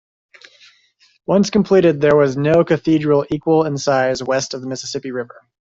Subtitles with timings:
[1.27, 5.41] Once completed, there was no cathedral equal in size west of the Mississippi River.